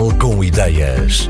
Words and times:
Portugal 0.00 0.18
com 0.18 0.42
ideias. 0.42 1.28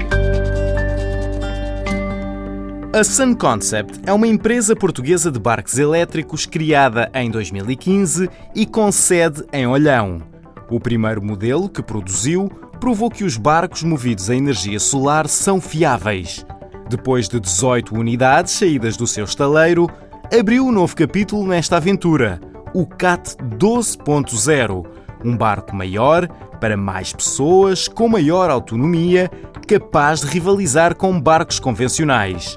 A 2.93 3.03
Sun 3.03 3.35
Concept 3.35 4.01
é 4.07 4.13
uma 4.13 4.29
empresa 4.29 4.77
portuguesa 4.77 5.29
de 5.29 5.41
barcos 5.41 5.77
elétricos 5.77 6.47
criada 6.47 7.11
em 7.13 7.29
2015 7.33 8.31
e 8.55 8.65
com 8.67 8.93
sede 8.93 9.45
em 9.53 9.67
Olhão. 9.67 10.23
O 10.71 10.79
primeiro 10.79 11.21
modelo 11.21 11.69
que 11.69 11.83
produziu 11.83 12.49
provou 12.79 13.11
que 13.11 13.25
os 13.25 13.37
barcos 13.37 13.83
movidos 13.83 14.31
a 14.31 14.37
energia 14.37 14.79
solar 14.79 15.27
são 15.27 15.61
fiáveis. 15.61 16.47
Depois 16.89 17.29
de 17.29 17.41
18 17.41 17.93
unidades 17.93 18.53
saídas 18.53 18.97
do 18.97 19.07
seu 19.07 19.25
estaleiro, 19.25 19.91
abriu 20.33 20.65
um 20.65 20.73
novo 20.73 20.95
capítulo 20.95 21.45
nesta 21.45 21.77
aventura, 21.77 22.41
o 22.73 22.87
CAT 22.87 23.37
12.0, 23.59 25.00
um 25.25 25.37
barco 25.37 25.75
maior, 25.75 26.29
para 26.61 26.77
mais 26.77 27.13
pessoas, 27.13 27.89
com 27.89 28.09
maior 28.09 28.51
autonomia, 28.51 29.31
capaz 29.67 30.21
de 30.21 30.27
rivalizar 30.27 30.95
com 30.95 31.21
barcos 31.21 31.59
convencionais. 31.59 32.57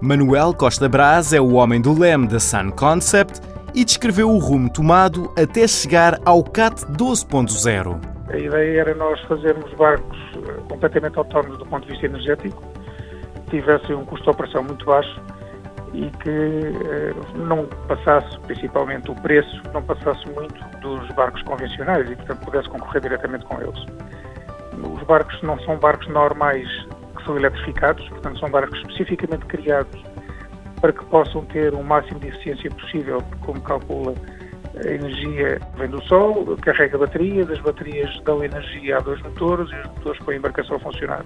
Manuel 0.00 0.54
Costa 0.54 0.88
Braz 0.88 1.32
é 1.32 1.40
o 1.40 1.54
homem 1.54 1.80
do 1.80 1.98
leme 1.98 2.26
da 2.26 2.38
Sun 2.38 2.70
Concept 2.70 3.40
e 3.74 3.84
descreveu 3.84 4.30
o 4.30 4.38
rumo 4.38 4.72
tomado 4.72 5.32
até 5.36 5.66
chegar 5.66 6.18
ao 6.24 6.42
CAT 6.42 6.84
12.0. 6.92 8.00
A 8.28 8.36
ideia 8.36 8.80
era 8.80 8.94
nós 8.94 9.20
fazermos 9.22 9.72
barcos 9.74 10.18
eh, 10.34 10.52
completamente 10.68 11.18
autónomos 11.18 11.58
do 11.58 11.66
ponto 11.66 11.84
de 11.86 11.92
vista 11.92 12.06
energético, 12.06 12.62
tivessem 13.50 13.94
um 13.94 14.04
custo 14.04 14.24
de 14.24 14.30
operação 14.30 14.64
muito 14.64 14.84
baixo 14.84 15.20
e 15.96 16.10
que 16.22 16.30
eh, 16.30 17.14
não 17.34 17.66
passasse, 17.88 18.38
principalmente 18.40 19.10
o 19.10 19.14
preço, 19.14 19.62
não 19.72 19.82
passasse 19.82 20.28
muito 20.30 20.54
dos 20.80 21.08
barcos 21.14 21.42
convencionais 21.42 22.10
e, 22.10 22.14
portanto, 22.14 22.44
pudesse 22.44 22.68
concorrer 22.68 23.02
diretamente 23.02 23.46
com 23.46 23.60
eles. 23.60 23.86
Os 24.94 25.02
barcos 25.04 25.40
não 25.42 25.58
são 25.60 25.78
barcos 25.78 26.06
normais 26.08 26.68
são 27.24 27.36
eletrificados, 27.36 28.08
portanto 28.08 28.38
são 28.38 28.50
barcos 28.50 28.78
especificamente 28.78 29.44
criados 29.46 30.00
para 30.80 30.92
que 30.92 31.04
possam 31.06 31.44
ter 31.46 31.74
o 31.74 31.82
máximo 31.82 32.20
de 32.20 32.28
eficiência 32.28 32.70
possível, 32.70 33.22
como 33.40 33.60
calcula 33.62 34.14
a 34.84 34.90
energia 34.90 35.58
vem 35.78 35.88
do 35.88 36.02
sol, 36.04 36.56
carrega 36.58 36.98
baterias, 36.98 37.50
as 37.50 37.58
baterias 37.60 38.20
dão 38.24 38.44
energia 38.44 38.98
a 38.98 39.00
dois 39.00 39.20
motores 39.22 39.70
e 39.70 39.74
os 39.74 39.86
motores 39.86 40.20
põem 40.22 40.34
a 40.34 40.38
embarcação 40.38 40.76
a 40.76 40.80
funcionar. 40.80 41.24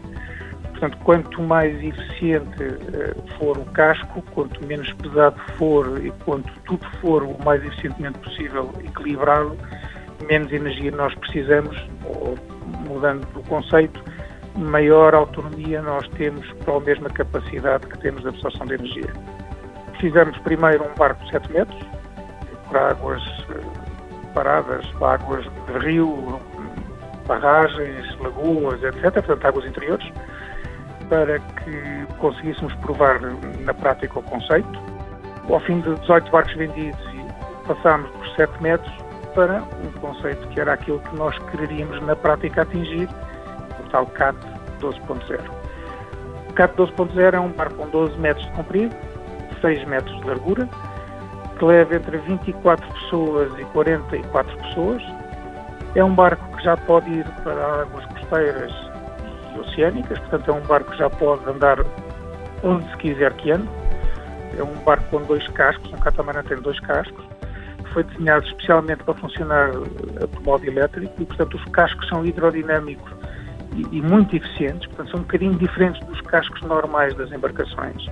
Portanto, 0.80 1.04
quanto 1.04 1.42
mais 1.42 1.76
eficiente 1.84 2.62
eh, 2.62 3.14
for 3.36 3.58
o 3.58 3.66
casco, 3.66 4.22
quanto 4.32 4.64
menos 4.66 4.90
pesado 4.94 5.38
for 5.58 6.02
e 6.02 6.10
quanto 6.24 6.50
tudo 6.64 6.86
for 7.02 7.22
o 7.22 7.36
mais 7.44 7.62
eficientemente 7.62 8.18
possível 8.20 8.72
equilibrado, 8.82 9.58
menos 10.26 10.50
energia 10.50 10.90
nós 10.90 11.14
precisamos, 11.16 11.76
ou 12.02 12.34
mudando 12.88 13.28
o 13.36 13.42
conceito, 13.42 14.02
maior 14.56 15.14
autonomia 15.14 15.82
nós 15.82 16.08
temos 16.16 16.50
para 16.64 16.74
a 16.74 16.80
mesma 16.80 17.10
capacidade 17.10 17.86
que 17.86 17.98
temos 17.98 18.22
de 18.22 18.28
absorção 18.28 18.66
de 18.66 18.74
energia. 18.74 19.12
Fizemos 20.00 20.38
primeiro 20.38 20.82
um 20.82 20.94
barco 20.94 21.22
de 21.26 21.30
7 21.32 21.52
metros, 21.52 21.80
para 22.70 22.92
águas 22.92 23.22
eh, 23.50 24.32
paradas, 24.32 24.86
para 24.98 25.22
águas 25.22 25.44
de 25.44 25.78
rio, 25.86 26.40
barragens, 27.26 28.18
lagoas, 28.18 28.82
etc., 28.82 29.12
portanto 29.12 29.44
águas 29.44 29.66
interiores, 29.66 30.10
para 31.10 31.38
que 31.38 32.06
conseguíssemos 32.18 32.72
provar 32.76 33.20
na 33.20 33.74
prática 33.74 34.18
o 34.18 34.22
conceito. 34.22 34.80
Ao 35.50 35.60
fim 35.60 35.80
de 35.80 35.92
18 35.96 36.30
barcos 36.30 36.54
vendidos, 36.54 37.00
passámos 37.66 38.10
dos 38.12 38.34
7 38.36 38.62
metros 38.62 38.92
para 39.34 39.62
um 39.62 40.00
conceito 40.00 40.46
que 40.48 40.60
era 40.60 40.72
aquilo 40.72 41.00
que 41.00 41.16
nós 41.16 41.36
quereríamos 41.50 42.00
na 42.02 42.16
prática 42.16 42.62
atingir, 42.62 43.08
tal 43.90 44.06
CAT 44.06 44.36
12.0. 44.80 45.40
O 46.48 46.52
CAT 46.52 46.74
12.0 46.76 47.34
é 47.34 47.40
um 47.40 47.48
barco 47.48 47.74
com 47.74 47.88
12 47.88 48.16
metros 48.18 48.46
de 48.46 48.52
comprido, 48.52 48.96
6 49.60 49.84
metros 49.88 50.16
de 50.20 50.26
largura, 50.26 50.68
que 51.58 51.64
leva 51.64 51.96
entre 51.96 52.18
24 52.18 52.86
pessoas 52.94 53.52
e 53.58 53.64
44 53.66 54.56
pessoas. 54.58 55.02
É 55.96 56.04
um 56.04 56.14
barco 56.14 56.56
que 56.56 56.62
já 56.64 56.76
pode 56.76 57.10
ir 57.10 57.24
para 57.42 57.82
águas 57.82 58.04
costeiras 58.06 58.72
e 58.72 58.89
oceânicas, 59.56 60.18
portanto 60.18 60.50
é 60.50 60.54
um 60.54 60.60
barco 60.60 60.90
que 60.90 60.98
já 60.98 61.10
pode 61.10 61.48
andar 61.48 61.78
onde 62.62 62.88
se 62.90 62.96
quiser 62.98 63.32
que 63.34 63.50
ande. 63.52 63.68
É 64.58 64.62
um 64.62 64.74
barco 64.84 65.04
com 65.10 65.22
dois 65.26 65.46
cascos, 65.48 65.92
um 65.92 65.98
catamarã 65.98 66.42
tem 66.42 66.60
dois 66.60 66.78
cascos, 66.80 67.24
foi 67.92 68.04
desenhado 68.04 68.46
especialmente 68.46 69.02
para 69.04 69.14
funcionar 69.14 69.70
a 69.70 70.40
modo 70.40 70.64
elétrico 70.66 71.12
e, 71.20 71.24
portanto, 71.24 71.54
os 71.56 71.64
cascos 71.66 72.08
são 72.08 72.24
hidrodinâmicos 72.24 73.12
e, 73.74 73.98
e 73.98 74.02
muito 74.02 74.34
eficientes, 74.36 74.86
portanto 74.88 75.10
são 75.10 75.20
um 75.20 75.22
bocadinho 75.22 75.54
diferentes 75.54 76.04
dos 76.06 76.20
cascos 76.22 76.60
normais 76.62 77.14
das 77.14 77.30
embarcações. 77.32 78.06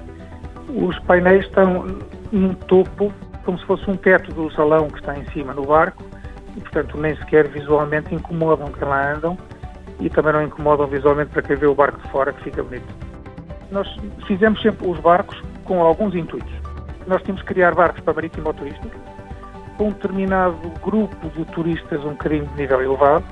Os 0.69 0.99
painéis 1.01 1.45
estão 1.45 1.87
num 2.31 2.55
topo, 2.55 3.13
como 3.45 3.59
se 3.59 3.65
fosse 3.65 3.91
um 3.91 3.97
teto 3.97 4.33
do 4.33 4.51
salão 4.53 4.89
que 4.89 4.99
está 4.99 5.17
em 5.17 5.25
cima 5.31 5.53
no 5.55 5.67
barco, 5.67 6.05
e 6.57 6.61
portanto 6.61 6.99
nem 6.99 7.17
sequer 7.17 7.49
visualmente 7.49 8.15
incomodam 8.15 8.71
quem 8.73 8.87
lá 8.87 9.13
andam 9.15 9.37
e 10.01 10.09
também 10.11 10.33
não 10.33 10.43
incomodam 10.43 10.87
visualmente 10.87 11.31
para 11.31 11.43
quem 11.43 11.57
vê 11.57 11.67
o 11.67 11.75
barco 11.75 12.01
de 12.01 12.09
fora, 12.11 12.33
que 12.33 12.45
fica 12.45 12.63
bonito. 12.63 12.87
Nós 13.71 13.89
fizemos 14.27 14.61
sempre 14.63 14.87
os 14.87 14.99
barcos 15.01 15.41
com 15.65 15.83
alguns 15.83 16.15
intuitos. 16.15 16.53
Nós 17.07 17.23
tínhamos 17.23 17.43
que 17.43 17.55
criar 17.55 17.75
barcos 17.75 18.01
para 18.03 18.15
marítimo 18.15 18.53
turístico, 18.55 18.97
com 19.77 19.89
um 19.89 19.93
determinado 19.93 20.57
grupo 20.83 21.29
de 21.31 21.45
turistas 21.47 22.05
um 22.05 22.11
bocadinho 22.11 22.47
de 22.47 22.55
nível 22.55 22.83
elevado, 22.83 23.25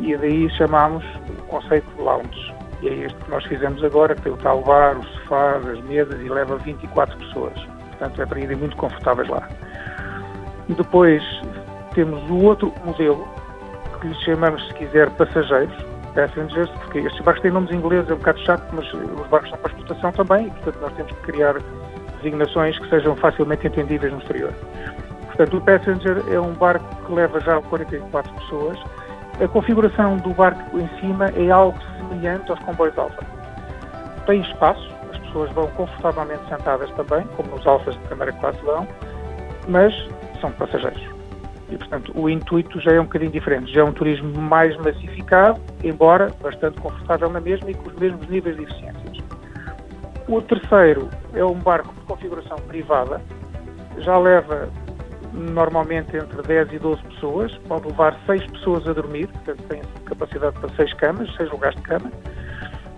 e 0.00 0.16
daí 0.16 0.50
chamámos 0.50 1.04
o 1.28 1.42
conceito 1.44 1.86
de 1.96 2.02
lounge. 2.02 2.54
E 2.82 2.88
é 2.88 2.94
este 3.06 3.18
que 3.24 3.30
nós 3.30 3.44
fizemos 3.44 3.82
agora, 3.84 4.14
que 4.14 4.22
tem 4.22 4.32
o 4.32 4.36
tal 4.36 4.62
bar, 4.62 4.98
o 4.98 5.04
sofá, 5.04 5.56
as 5.56 5.80
mesas 5.84 6.20
e 6.20 6.28
leva 6.28 6.56
24 6.56 7.16
pessoas. 7.18 7.54
Portanto, 7.90 8.22
é 8.22 8.26
para 8.26 8.40
irem 8.40 8.56
muito 8.56 8.76
confortáveis 8.76 9.28
lá. 9.28 9.48
E 10.68 10.74
depois 10.74 11.22
temos 11.94 12.28
o 12.28 12.42
outro 12.44 12.72
modelo, 12.84 13.26
que 14.00 14.08
lhe 14.08 14.14
chamamos, 14.24 14.66
se 14.66 14.74
quiser, 14.74 15.08
passageiros, 15.10 15.93
passengers, 16.14 16.70
porque 16.70 16.98
estes 17.00 17.20
barcos 17.22 17.42
têm 17.42 17.50
nomes 17.50 17.70
inglês, 17.70 18.08
é 18.08 18.14
um 18.14 18.16
bocado 18.16 18.40
chato, 18.40 18.64
mas 18.72 18.92
os 18.92 19.26
barcos 19.28 19.50
são 19.50 19.58
para 19.58 19.72
exportação 19.72 20.12
também, 20.12 20.46
e 20.46 20.50
portanto 20.50 20.78
nós 20.80 20.92
temos 20.94 21.12
que 21.12 21.20
criar 21.22 21.54
designações 22.18 22.78
que 22.78 22.88
sejam 22.88 23.14
facilmente 23.16 23.66
entendíveis 23.66 24.12
no 24.12 24.18
exterior. 24.18 24.52
Portanto, 25.26 25.56
o 25.56 25.60
Passenger 25.60 26.22
é 26.30 26.38
um 26.38 26.52
barco 26.52 26.84
que 27.04 27.12
leva 27.12 27.40
já 27.40 27.60
44 27.60 28.32
pessoas, 28.34 28.78
a 29.42 29.48
configuração 29.48 30.16
do 30.18 30.30
barco 30.30 30.78
em 30.78 30.88
cima 31.00 31.26
é 31.36 31.50
algo 31.50 31.78
semelhante 31.98 32.50
aos 32.50 32.60
comboios 32.60 32.96
alfa. 32.96 33.24
Tem 34.26 34.40
espaço, 34.40 34.88
as 35.10 35.18
pessoas 35.18 35.50
vão 35.50 35.66
confortavelmente 35.68 36.48
sentadas 36.48 36.88
também, 36.92 37.26
como 37.36 37.50
nos 37.50 37.66
alfas 37.66 37.94
de 37.94 38.00
primeira 38.02 38.32
classe 38.34 38.60
vão, 38.62 38.86
mas 39.66 39.92
são 40.40 40.52
passageiros. 40.52 41.13
E, 41.74 41.76
portanto, 41.76 42.12
o 42.14 42.30
intuito 42.30 42.80
já 42.80 42.92
é 42.92 43.00
um 43.00 43.04
bocadinho 43.04 43.32
diferente. 43.32 43.72
Já 43.72 43.80
é 43.80 43.84
um 43.84 43.92
turismo 43.92 44.32
mais 44.40 44.76
massificado, 44.76 45.60
embora 45.82 46.32
bastante 46.40 46.80
confortável 46.80 47.28
na 47.28 47.40
mesma 47.40 47.68
e 47.68 47.74
com 47.74 47.88
os 47.88 47.96
mesmos 47.96 48.28
níveis 48.28 48.56
de 48.56 48.62
eficiências. 48.62 49.18
O 50.28 50.40
terceiro 50.40 51.10
é 51.34 51.44
um 51.44 51.58
barco 51.58 51.92
de 51.92 52.00
configuração 52.02 52.56
privada, 52.68 53.20
já 53.98 54.16
leva 54.16 54.68
normalmente 55.32 56.16
entre 56.16 56.42
10 56.42 56.74
e 56.74 56.78
12 56.78 57.02
pessoas, 57.02 57.58
pode 57.68 57.88
levar 57.88 58.16
6 58.24 58.46
pessoas 58.52 58.86
a 58.86 58.92
dormir, 58.92 59.26
portanto 59.26 59.62
tem 59.68 59.82
capacidade 60.04 60.56
para 60.60 60.68
6 60.76 60.94
camas, 60.94 61.34
6 61.34 61.50
lugares 61.50 61.76
de 61.76 61.82
cama, 61.82 62.12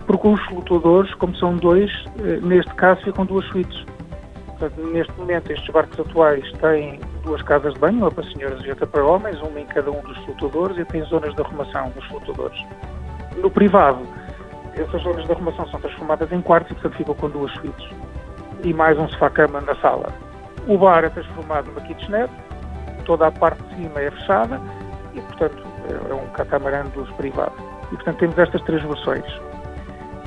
porque 0.05 0.27
os 0.27 0.39
flutuadores, 0.45 1.11
como 1.15 1.35
são 1.35 1.55
dois, 1.55 1.91
eh, 2.19 2.39
neste 2.43 2.73
caso 2.75 3.01
ficam 3.01 3.25
duas 3.25 3.43
suítes. 3.47 3.83
Portanto, 4.45 4.79
neste 4.91 5.11
momento 5.13 5.51
estes 5.51 5.69
barcos 5.73 5.99
atuais 5.99 6.49
têm 6.61 6.99
duas 7.27 7.41
casas 7.41 7.73
de 7.73 7.79
banho, 7.79 7.97
uma 7.97 8.11
para 8.11 8.23
senhoras 8.23 8.63
e 8.63 8.69
outra 8.69 8.87
para 8.87 9.05
homens, 9.05 9.39
uma 9.41 9.59
em 9.59 9.65
cada 9.65 9.91
um 9.91 10.01
dos 10.01 10.17
flutuadores 10.25 10.77
e 10.77 10.85
tem 10.85 11.03
zonas 11.03 11.35
de 11.35 11.41
arrumação 11.41 11.89
dos 11.91 12.05
flutuadores. 12.05 12.65
No 13.37 13.51
privado, 13.51 14.01
essas 14.75 15.01
zonas 15.01 15.25
de 15.25 15.31
arrumação 15.31 15.67
são 15.67 15.79
transformadas 15.79 16.31
em 16.31 16.41
quartos 16.41 16.71
e 16.71 16.73
portanto 16.75 16.97
ficam 16.97 17.15
com 17.15 17.29
duas 17.29 17.51
suítes 17.53 17.89
e 18.63 18.73
mais 18.73 18.97
um 18.97 19.07
sofá-cama 19.09 19.61
na 19.61 19.75
sala. 19.75 20.07
O 20.67 20.77
bar 20.77 21.03
é 21.03 21.09
transformado 21.09 21.67
numa 21.67 21.81
kitchenette, 21.81 22.33
toda 23.05 23.27
a 23.27 23.31
parte 23.31 23.61
de 23.63 23.75
cima 23.75 23.99
é 23.99 24.11
fechada 24.11 24.59
e, 25.13 25.21
portanto, 25.21 25.63
é 26.09 26.13
um 26.13 26.27
catamarã 26.27 26.83
dos 26.93 27.09
privados. 27.11 27.57
E, 27.91 27.95
portanto, 27.95 28.17
temos 28.17 28.37
estas 28.37 28.61
três 28.63 28.81
versões. 28.83 29.25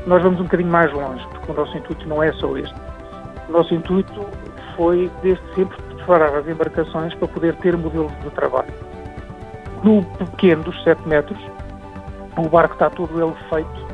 Nós 0.07 0.23
vamos 0.23 0.41
um 0.41 0.45
bocadinho 0.45 0.71
mais 0.71 0.91
longe, 0.93 1.27
porque 1.29 1.53
o 1.53 1.55
nosso 1.55 1.77
intuito 1.77 2.09
não 2.09 2.23
é 2.23 2.33
só 2.33 2.57
este. 2.57 2.75
O 3.49 3.53
nosso 3.53 3.75
intuito 3.75 4.27
foi, 4.77 5.11
desde 5.23 5.55
sempre, 5.55 5.77
preparar 6.11 6.35
as 6.35 6.49
embarcações 6.49 7.15
para 7.15 7.29
poder 7.29 7.55
ter 7.57 7.77
modelos 7.77 8.13
de 8.21 8.31
trabalho. 8.31 8.73
No 9.85 10.05
pequeno 10.05 10.65
dos 10.65 10.83
7 10.83 11.07
metros, 11.07 11.39
o 12.37 12.49
barco 12.49 12.75
está 12.75 12.91
todo 12.91 13.23
ele 13.23 13.35
feito 13.49 13.91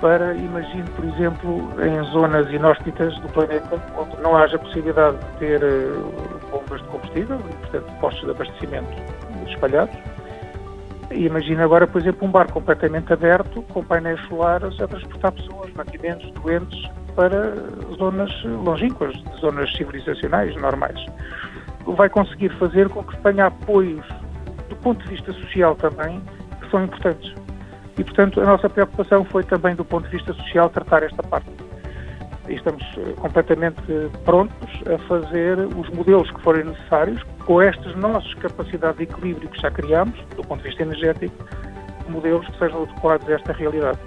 para, 0.00 0.32
imagine, 0.34 0.88
por 0.90 1.04
exemplo, 1.04 1.68
em 1.84 2.02
zonas 2.12 2.50
inóspitas 2.52 3.18
do 3.18 3.28
planeta, 3.30 3.82
onde 3.98 4.22
não 4.22 4.36
haja 4.36 4.58
possibilidade 4.58 5.18
de 5.18 5.38
ter 5.38 5.62
eh, 5.62 5.92
bombas 6.50 6.80
de 6.80 6.88
combustível 6.88 7.38
portanto, 7.38 8.00
postos 8.00 8.24
de 8.24 8.30
abastecimento 8.30 8.90
espalhados. 9.48 9.94
E 11.10 11.26
imagina 11.26 11.64
agora, 11.64 11.86
por 11.86 12.00
exemplo, 12.00 12.26
um 12.26 12.30
barco 12.30 12.52
completamente 12.52 13.12
aberto, 13.12 13.62
com 13.62 13.84
painéis 13.84 14.20
solares, 14.28 14.80
a 14.80 14.86
transportar 14.86 15.32
pessoas, 15.32 15.70
mantimentos, 15.74 16.30
doentes, 16.30 16.80
para 17.20 17.52
zonas 17.98 18.32
longínquas, 18.44 19.14
zonas 19.42 19.70
civilizacionais 19.76 20.56
normais. 20.56 20.98
Vai 21.84 22.08
conseguir 22.08 22.48
fazer 22.58 22.88
com 22.88 23.04
que 23.04 23.14
tenha 23.18 23.48
apoios, 23.48 24.06
do 24.70 24.76
ponto 24.76 25.04
de 25.04 25.10
vista 25.10 25.30
social 25.34 25.74
também, 25.74 26.22
que 26.62 26.70
são 26.70 26.82
importantes. 26.82 27.34
E, 27.98 28.04
portanto, 28.04 28.40
a 28.40 28.46
nossa 28.46 28.70
preocupação 28.70 29.22
foi 29.26 29.44
também, 29.44 29.74
do 29.74 29.84
ponto 29.84 30.08
de 30.08 30.16
vista 30.16 30.32
social, 30.32 30.70
tratar 30.70 31.02
esta 31.02 31.22
parte. 31.22 31.50
E 32.48 32.54
estamos 32.54 32.82
eh, 32.96 33.12
completamente 33.18 33.82
prontos 34.24 34.70
a 34.86 34.96
fazer 35.06 35.58
os 35.58 35.90
modelos 35.90 36.30
que 36.30 36.40
forem 36.40 36.64
necessários, 36.64 37.22
com 37.44 37.60
estas 37.60 37.94
nossas 37.96 38.32
capacidades 38.36 38.96
de 38.96 39.02
equilíbrio 39.02 39.50
que 39.50 39.60
já 39.60 39.70
criamos, 39.70 40.18
do 40.36 40.42
ponto 40.42 40.62
de 40.62 40.68
vista 40.68 40.84
energético, 40.84 41.34
modelos 42.08 42.46
que 42.46 42.58
sejam 42.58 42.84
adequados 42.84 43.28
a 43.28 43.32
esta 43.34 43.52
realidade. 43.52 43.98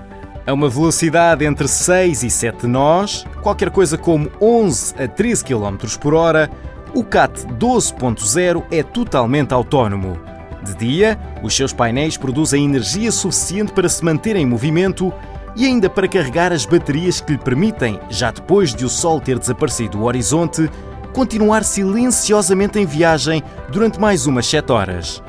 A 0.45 0.51
uma 0.51 0.67
velocidade 0.67 1.45
entre 1.45 1.69
6 1.69 2.23
e 2.23 2.29
7 2.29 2.67
nós, 2.67 3.25
qualquer 3.41 3.69
coisa 3.69 3.97
como 3.97 4.29
11 4.41 4.93
a 5.01 5.07
13 5.07 5.45
km 5.45 5.77
por 6.01 6.13
hora, 6.13 6.51
o 6.93 7.01
CAT 7.01 7.47
12.0 7.57 8.65
é 8.69 8.83
totalmente 8.83 9.53
autónomo. 9.53 10.19
De 10.61 10.75
dia, 10.75 11.17
os 11.41 11.55
seus 11.55 11.71
painéis 11.71 12.17
produzem 12.17 12.65
energia 12.65 13.09
suficiente 13.09 13.71
para 13.71 13.87
se 13.87 14.03
manter 14.03 14.35
em 14.35 14.45
movimento 14.45 15.13
e 15.55 15.65
ainda 15.65 15.89
para 15.89 16.09
carregar 16.09 16.51
as 16.51 16.65
baterias 16.65 17.21
que 17.21 17.31
lhe 17.31 17.37
permitem, 17.37 17.97
já 18.09 18.29
depois 18.29 18.75
de 18.75 18.83
o 18.83 18.89
Sol 18.89 19.21
ter 19.21 19.39
desaparecido 19.39 19.97
do 19.97 20.03
horizonte, 20.03 20.69
continuar 21.13 21.63
silenciosamente 21.63 22.77
em 22.77 22.85
viagem 22.85 23.41
durante 23.69 23.97
mais 23.97 24.27
umas 24.27 24.45
7 24.45 24.71
horas. 24.73 25.23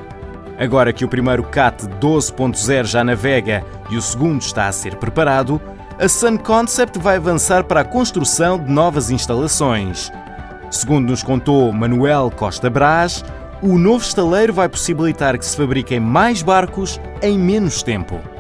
Agora 0.59 0.93
que 0.93 1.05
o 1.05 1.09
primeiro 1.09 1.43
CAT 1.43 1.87
12.0 2.01 2.85
já 2.85 3.03
navega 3.03 3.65
e 3.91 3.97
o 3.97 4.03
segundo 4.03 4.41
está 4.41 4.69
a 4.69 4.73
ser 4.73 4.97
preparado, 4.97 5.61
a 5.99 6.09
Sun 6.09 6.37
Concept 6.37 6.99
vai 6.99 7.17
avançar 7.17 7.65
para 7.65 7.81
a 7.81 7.85
construção 7.85 8.59
de 8.59 8.71
novas 8.71 9.11
instalações. 9.11 10.11
Segundo 10.71 11.11
nos 11.11 11.23
contou 11.23 11.73
Manuel 11.73 12.31
Costa 12.31 12.69
Brás, 12.69 13.25
o 13.63 13.79
novo 13.79 14.05
estaleiro 14.05 14.53
vai 14.53 14.69
possibilitar 14.69 15.39
que 15.39 15.47
se 15.47 15.57
fabriquem 15.57 16.01
mais 16.01 16.43
barcos 16.43 17.01
em 17.23 17.39
menos 17.39 17.83
tempo. 17.83 18.34